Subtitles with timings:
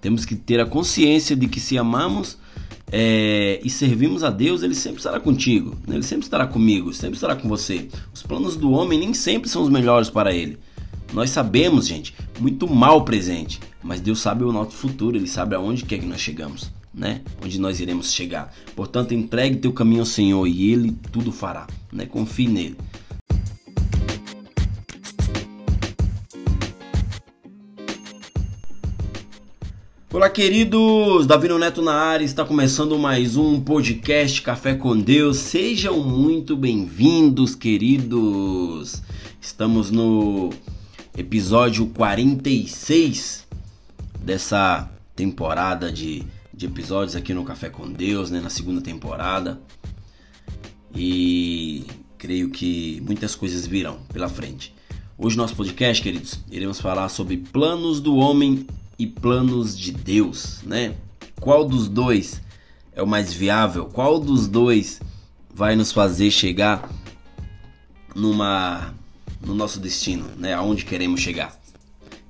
[0.00, 2.38] Temos que ter a consciência de que se amamos
[2.90, 5.96] é, e servimos a Deus, Ele sempre estará contigo, né?
[5.96, 7.88] Ele sempre estará comigo, sempre estará com você.
[8.14, 10.58] Os planos do homem nem sempre são os melhores para Ele.
[11.12, 15.84] Nós sabemos, gente, muito mal presente, mas Deus sabe o nosso futuro, Ele sabe aonde
[15.84, 17.22] quer que nós chegamos, né?
[17.44, 18.54] Onde nós iremos chegar.
[18.76, 22.06] Portanto, entregue teu caminho ao Senhor e Ele tudo fará, né?
[22.06, 22.76] Confie nele.
[30.28, 31.26] Olá, queridos!
[31.26, 35.38] Davi Neto na área, está começando mais um podcast Café com Deus.
[35.38, 39.02] Sejam muito bem-vindos, queridos!
[39.40, 40.50] Estamos no
[41.16, 43.48] episódio 46
[44.20, 46.22] dessa temporada de,
[46.52, 49.58] de episódios aqui no Café com Deus, né, na segunda temporada.
[50.94, 51.86] E
[52.18, 54.74] creio que muitas coisas virão pela frente.
[55.16, 58.66] Hoje, nosso podcast, queridos, iremos falar sobre planos do homem
[58.98, 60.94] e planos de Deus, né?
[61.40, 62.42] Qual dos dois
[62.92, 63.86] é o mais viável?
[63.86, 65.00] Qual dos dois
[65.54, 66.90] vai nos fazer chegar
[68.14, 68.94] numa
[69.40, 70.54] no nosso destino, né?
[70.54, 71.56] Aonde queremos chegar?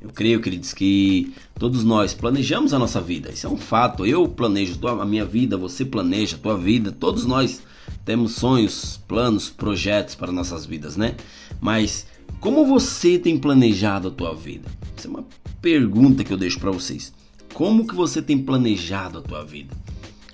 [0.00, 3.32] Eu creio, queridos, que todos nós planejamos a nossa vida.
[3.32, 4.06] Isso é um fato.
[4.06, 6.92] Eu planejo a minha vida, você planeja a tua vida.
[6.92, 7.62] Todos nós
[8.04, 11.16] temos sonhos, planos, projetos para nossas vidas, né?
[11.60, 12.06] Mas
[12.40, 14.70] como você tem planejado a tua vida?
[14.96, 15.24] Isso é uma
[15.60, 17.12] pergunta que eu deixo para vocês.
[17.54, 19.76] Como que você tem planejado a tua vida?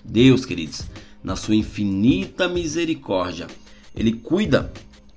[0.05, 0.83] Deus, queridos,
[1.23, 3.47] na sua infinita misericórdia,
[3.97, 4.73] ele cuida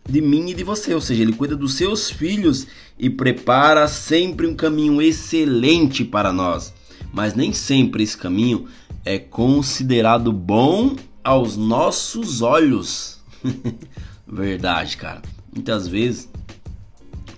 [0.08, 4.48] de mim e de você, ou seja, ele cuida dos seus filhos e prepara sempre
[4.48, 6.74] um caminho excelente para nós.
[7.14, 8.68] Mas nem sempre esse caminho
[9.04, 13.20] é considerado bom aos nossos olhos.
[14.26, 15.22] Verdade, cara.
[15.54, 16.30] Muitas vezes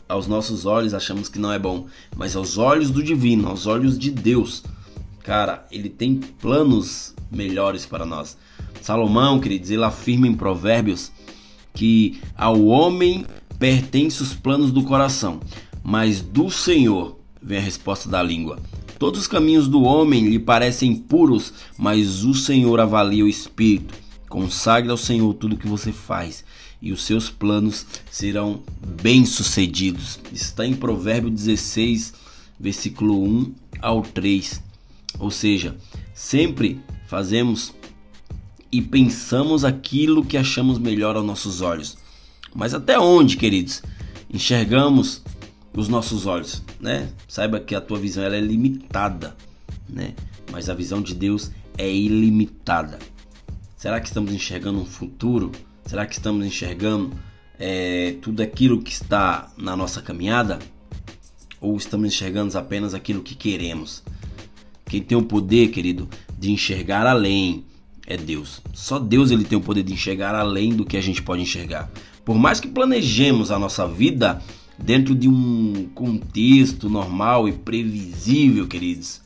[0.10, 1.86] aos nossos olhos achamos que não é bom,
[2.18, 4.64] mas aos olhos do divino, aos olhos de Deus,
[5.24, 8.36] cara, ele tem planos melhores para nós.
[8.82, 11.12] Salomão, queridos, ele afirma em Provérbios
[11.76, 13.24] que ao homem
[13.60, 15.40] pertence os planos do coração,
[15.84, 18.60] mas do Senhor vem a resposta da língua.
[18.98, 23.94] Todos os caminhos do homem lhe parecem puros, mas o Senhor avalia o espírito.
[24.28, 26.44] Consagre ao Senhor tudo que você faz
[26.82, 28.62] e os seus planos serão
[29.02, 30.20] bem-sucedidos.
[30.32, 32.14] Está em Provérbio 16,
[32.60, 34.62] versículo 1 ao 3.
[35.20, 35.76] Ou seja,
[36.14, 37.74] sempre fazemos
[38.72, 41.98] e pensamos aquilo que achamos melhor aos nossos olhos.
[42.54, 43.82] Mas até onde, queridos,
[44.32, 45.22] enxergamos
[45.74, 47.10] os nossos olhos, né?
[47.28, 49.36] Saiba que a tua visão ela é limitada,
[49.88, 50.14] né?
[50.52, 53.00] Mas a visão de Deus é ilimitada.
[53.78, 55.52] Será que estamos enxergando um futuro
[55.90, 57.14] Será que estamos enxergando
[57.58, 60.60] é, tudo aquilo que está na nossa caminhada?
[61.60, 64.04] Ou estamos enxergando apenas aquilo que queremos?
[64.86, 66.08] Quem tem o poder, querido,
[66.38, 67.66] de enxergar além
[68.06, 68.62] é Deus.
[68.72, 71.90] Só Deus ele tem o poder de enxergar além do que a gente pode enxergar.
[72.24, 74.44] Por mais que planejemos a nossa vida
[74.78, 79.22] dentro de um contexto normal e previsível, queridos.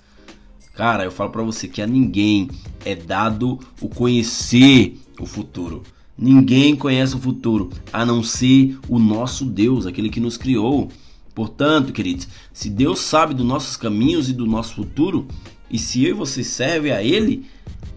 [0.73, 2.49] Cara, eu falo para você que a ninguém
[2.85, 5.83] é dado o conhecer o futuro.
[6.17, 10.89] Ninguém conhece o futuro a não ser o nosso Deus, aquele que nos criou.
[11.33, 15.27] Portanto, queridos, se Deus sabe dos nossos caminhos e do nosso futuro,
[15.69, 17.45] e se eu e você serve a Ele,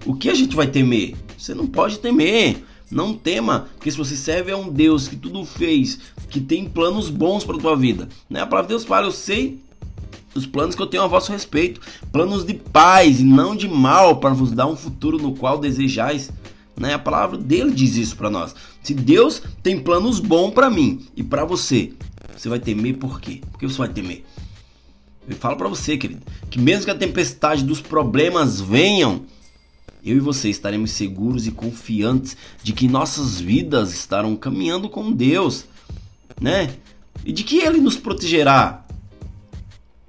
[0.06, 1.15] o que a gente vai temer?
[1.37, 2.65] Você não pode temer.
[2.91, 5.98] Não tema, porque se você serve a um Deus que tudo fez,
[6.31, 8.41] que tem planos bons para tua vida, né?
[8.41, 9.59] A palavra de Deus fala: Eu sei
[10.37, 11.81] os planos que eu tenho a vosso respeito,
[12.12, 16.31] planos de paz e não de mal, para vos dar um futuro no qual desejais.
[16.79, 16.95] Né?
[16.95, 18.55] A palavra dele diz isso para nós.
[18.83, 21.93] Se Deus tem planos bons para mim e para você,
[22.37, 23.41] você vai temer por quê?
[23.51, 24.25] Por que você vai temer?
[25.29, 29.23] Eu falo para você, querido, que mesmo que a tempestade dos problemas venham,
[30.05, 35.65] eu e você estaremos seguros e confiantes de que nossas vidas estarão caminhando com Deus,
[36.41, 36.77] né?
[37.25, 38.85] E de que Ele nos protegerá,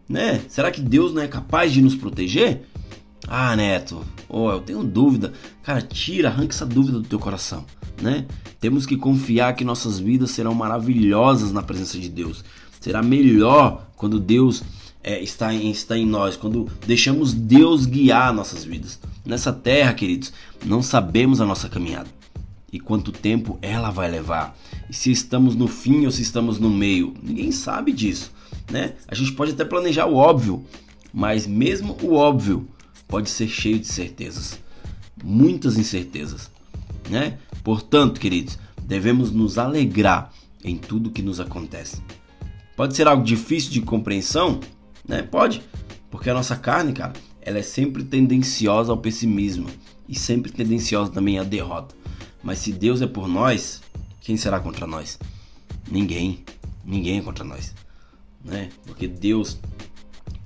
[0.08, 0.42] né?
[0.50, 2.62] Será que Deus não é capaz de nos proteger?
[3.28, 5.34] Ah, Neto, oh, eu tenho dúvida.
[5.62, 7.66] Cara, tira, arranca essa dúvida do teu coração,
[8.02, 8.26] né?
[8.58, 12.44] Temos que confiar que nossas vidas serão maravilhosas na presença de Deus.
[12.80, 14.64] Será melhor quando Deus
[15.04, 18.98] é, está, em, está em nós, quando deixamos Deus guiar nossas vidas.
[19.26, 20.32] Nessa terra, queridos,
[20.66, 22.10] não sabemos a nossa caminhada
[22.72, 24.58] e quanto tempo ela vai levar.
[24.90, 28.32] E se estamos no fim ou se estamos no meio, ninguém sabe disso,
[28.72, 28.94] né?
[29.08, 30.64] A gente pode até planejar o óbvio,
[31.14, 32.68] mas mesmo o óbvio
[33.08, 34.60] pode ser cheio de certezas,
[35.24, 36.52] muitas incertezas,
[37.10, 37.38] né?
[37.64, 40.32] Portanto, queridos, devemos nos alegrar
[40.64, 42.02] em tudo que nos acontece.
[42.76, 44.60] Pode ser algo difícil de compreensão,
[45.08, 45.22] né?
[45.22, 45.62] Pode,
[46.10, 49.68] Porque a nossa carne, cara, ela é sempre tendenciosa ao pessimismo
[50.08, 51.96] e sempre tendenciosa também à derrota.
[52.42, 53.82] Mas se Deus é por nós,
[54.22, 55.20] quem será contra nós?
[55.90, 56.44] Ninguém.
[56.86, 57.74] Ninguém é contra nós.
[58.44, 58.70] Né?
[58.86, 59.60] Porque Deus,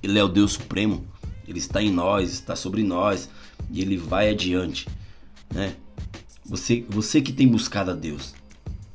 [0.02, 1.06] Ele é o Deus Supremo.
[1.52, 3.30] Ele está em nós, está sobre nós
[3.70, 4.88] e Ele vai adiante.
[5.54, 5.76] Né?
[6.46, 8.34] Você, você que tem buscado a Deus,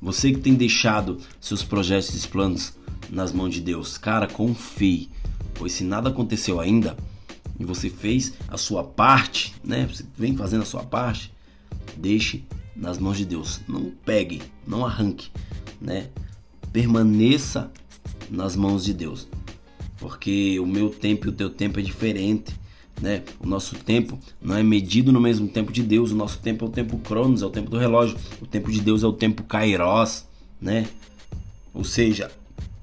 [0.00, 2.74] você que tem deixado seus projetos e planos
[3.10, 5.10] nas mãos de Deus, cara, confie,
[5.54, 6.96] pois se nada aconteceu ainda
[7.58, 9.86] e você fez a sua parte, né?
[9.86, 11.32] Você vem fazendo a sua parte,
[11.96, 12.44] deixe
[12.74, 13.60] nas mãos de Deus.
[13.68, 15.30] Não pegue, não arranque,
[15.80, 16.08] né?
[16.72, 17.70] Permaneça
[18.30, 19.28] nas mãos de Deus.
[20.06, 22.54] Porque o meu tempo e o teu tempo é diferente,
[23.02, 23.24] né?
[23.40, 26.12] O nosso tempo não é medido no mesmo tempo de Deus.
[26.12, 28.16] O nosso tempo é o tempo Cronos, é o tempo do relógio.
[28.40, 30.24] O tempo de Deus é o tempo Kairos,
[30.60, 30.86] né?
[31.74, 32.30] Ou seja,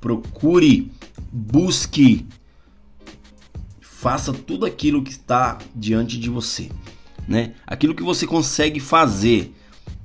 [0.02, 0.92] procure,
[1.32, 2.26] busque,
[3.80, 6.70] faça tudo aquilo que está diante de você,
[7.26, 7.54] né?
[7.66, 9.56] Aquilo que você consegue fazer,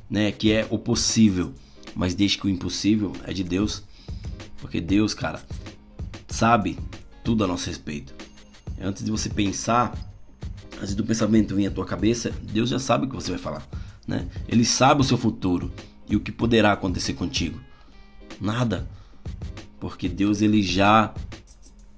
[0.09, 0.31] né?
[0.31, 1.53] Que é o possível,
[1.97, 3.83] mas deixe que o impossível é de Deus,
[4.59, 5.43] porque Deus, cara,
[6.29, 6.79] sabe
[7.29, 8.15] tudo a nosso respeito.
[8.81, 9.95] Antes de você pensar,
[10.81, 13.69] antes do pensamento vir à tua cabeça, Deus já sabe o que você vai falar,
[14.07, 14.27] né?
[14.49, 15.71] Ele sabe o seu futuro
[16.09, 17.61] e o que poderá acontecer contigo.
[18.41, 18.89] Nada,
[19.79, 21.13] porque Deus ele já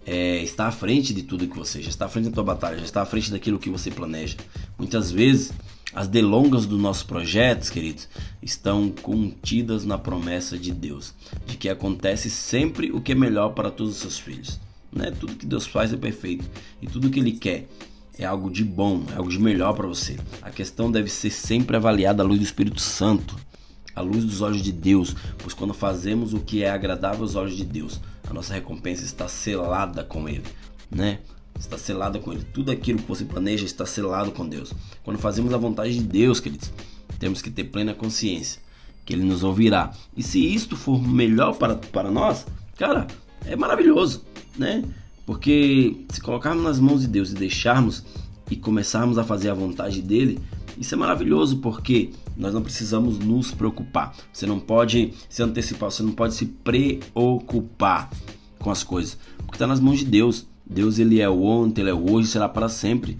[0.04, 2.78] é, está à frente de tudo que você, já está à frente da tua batalha,
[2.78, 4.36] já está à frente daquilo que você planeja.
[4.76, 5.52] Muitas vezes
[5.94, 8.08] as delongas dos nossos projetos, queridos,
[8.42, 11.14] estão contidas na promessa de Deus,
[11.46, 14.58] de que acontece sempre o que é melhor para todos os seus filhos.
[14.92, 15.10] Né?
[15.10, 16.48] Tudo que Deus faz é perfeito
[16.82, 17.68] e tudo que Ele quer
[18.18, 20.18] é algo de bom, é algo de melhor para você.
[20.42, 23.36] A questão deve ser sempre avaliada à luz do Espírito Santo,
[23.94, 27.56] à luz dos olhos de Deus, pois quando fazemos o que é agradável aos olhos
[27.56, 30.44] de Deus, a nossa recompensa está selada com Ele,
[30.90, 31.20] né?
[31.58, 32.44] Está selada com Ele.
[32.44, 34.72] Tudo aquilo que você planeja está selado com Deus.
[35.02, 36.72] Quando fazemos a vontade de Deus, queridos,
[37.18, 38.60] temos que ter plena consciência
[39.04, 39.92] que Ele nos ouvirá.
[40.16, 42.46] E se isto for melhor para, para nós,
[42.76, 43.06] cara,
[43.44, 44.24] é maravilhoso
[44.56, 44.84] né?
[45.26, 48.04] Porque se colocarmos nas mãos de Deus e deixarmos
[48.50, 50.40] e começarmos a fazer a vontade dele,
[50.76, 54.14] isso é maravilhoso porque nós não precisamos nos preocupar.
[54.32, 58.10] Você não pode se antecipar, você não pode se preocupar
[58.58, 60.46] com as coisas, porque está nas mãos de Deus.
[60.66, 63.16] Deus ele é o ontem, ele é o hoje, será para sempre,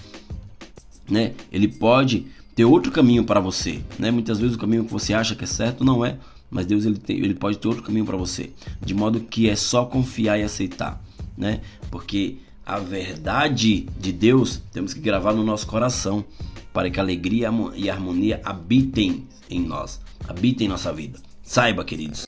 [1.09, 1.35] né?
[1.53, 4.11] Ele pode ter outro caminho para você, né?
[4.11, 6.19] Muitas vezes o caminho que você acha que é certo não é,
[6.51, 8.51] mas Deus ele, tem, ele pode ter outro caminho para você,
[8.85, 11.01] de modo que é só confiar e aceitar
[11.41, 11.61] né?
[11.91, 16.25] Porque a verdade de Deus temos que gravar no nosso coração
[16.73, 21.19] para que alegria e harmonia habitem em nós, habitem em nossa vida.
[21.43, 22.27] Saiba, queridos,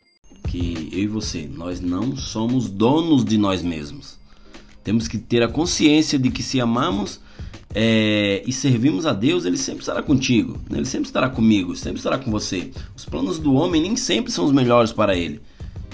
[0.48, 4.18] que eu e você, nós não somos donos de nós mesmos.
[4.82, 7.20] Temos que ter a consciência de que se amamos
[7.72, 10.78] é, e servimos a Deus, Ele sempre estará contigo, né?
[10.78, 12.70] Ele sempre estará comigo, sempre estará com você.
[12.96, 15.40] Os planos do homem nem sempre são os melhores para ele.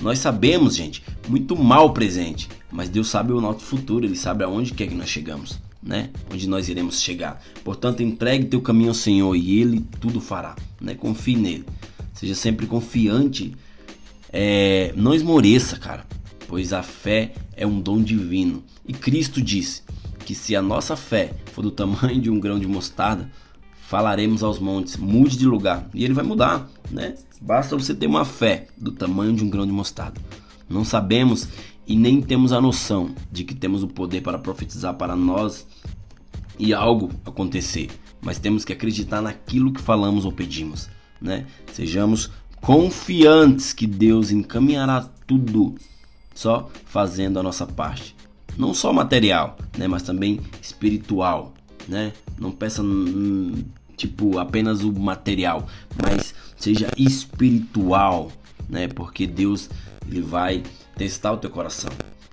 [0.01, 4.73] Nós sabemos, gente, muito mal presente, mas Deus sabe o nosso futuro, Ele sabe aonde
[4.73, 6.11] quer que nós chegamos, né?
[6.33, 7.43] Onde nós iremos chegar.
[7.65, 10.95] Portanto, entregue teu caminho ao Senhor e Ele tudo fará, né?
[10.95, 11.65] Confie nele.
[12.15, 13.55] Seja sempre confiante.
[14.33, 16.07] É, não esmoreça, cara,
[16.47, 18.63] pois a fé é um dom divino.
[18.87, 19.83] E Cristo disse
[20.25, 23.31] que se a nossa fé for do tamanho de um grão de mostarda,
[23.89, 27.15] falaremos aos montes, mude de lugar, e ele vai mudar, né?
[27.41, 30.21] Basta você ter uma fé do tamanho de um grão de mostarda.
[30.69, 31.49] Não sabemos
[31.87, 35.67] e nem temos a noção de que temos o poder para profetizar para nós
[36.59, 37.89] e algo acontecer,
[38.21, 41.47] mas temos que acreditar naquilo que falamos ou pedimos, né?
[41.73, 42.31] Sejamos
[42.61, 45.77] confiantes que Deus encaminhará tudo,
[46.35, 48.15] só fazendo a nossa parte.
[48.55, 51.55] Não só material, né, mas também espiritual,
[51.89, 52.13] né?
[52.39, 53.65] Não peça hum,
[53.97, 55.67] tipo apenas o material,
[56.01, 58.31] mas seja espiritual,
[58.69, 58.87] né?
[58.87, 59.71] Porque Deus
[60.07, 60.63] ele vai
[60.97, 61.91] testar o teu coração.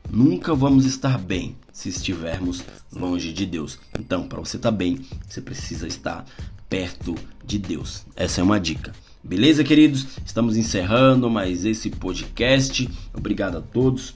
[0.10, 3.80] Nunca vamos estar bem se estivermos longe de Deus.
[4.00, 6.26] Então, para você estar tá bem, você precisa estar
[6.70, 8.06] perto de Deus.
[8.16, 8.94] Essa é uma dica.
[9.24, 10.06] Beleza, queridos?
[10.26, 12.88] Estamos encerrando mais esse podcast.
[13.14, 14.14] Obrigado a todos.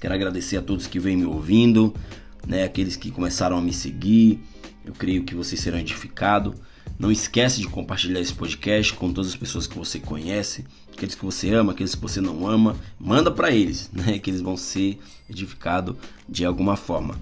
[0.00, 1.94] Quero agradecer a todos que vêm me ouvindo,
[2.46, 2.64] né?
[2.64, 4.40] Aqueles que começaram a me seguir.
[4.84, 6.54] Eu creio que vocês serão edificados.
[6.98, 11.24] Não esquece de compartilhar esse podcast com todas as pessoas que você conhece, aqueles que
[11.24, 14.18] você ama, aqueles que você não ama, manda para eles, né?
[14.18, 14.98] Que eles vão ser
[15.30, 15.94] edificados
[16.28, 17.14] de alguma forma.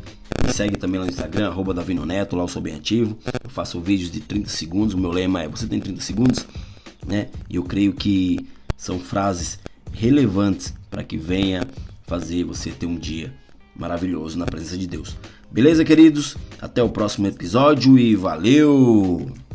[0.44, 3.18] Me segue também lá no Instagram, arroba Davino Neto, lá eu sou bem ativo.
[3.42, 6.46] Eu faço vídeos de 30 segundos, o meu lema é você tem 30 segundos,
[7.06, 7.28] né?
[7.50, 8.46] E eu creio que
[8.76, 9.58] são frases
[9.92, 11.66] relevantes para que venha
[12.06, 13.34] fazer você ter um dia
[13.78, 15.16] maravilhoso na presença de Deus.
[15.50, 16.36] Beleza, queridos?
[16.60, 19.45] Até o próximo episódio e valeu!